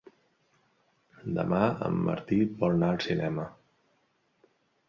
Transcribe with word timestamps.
Demà 1.35 1.59
en 1.89 2.01
Martí 2.09 2.39
vol 2.65 2.75
anar 2.79 2.91
al 2.95 3.01
cinema. 3.09 3.47